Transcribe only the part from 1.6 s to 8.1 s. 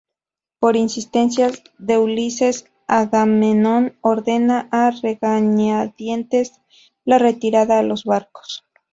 de Ulises, Agamenón ordena a regañadientes la retirada a los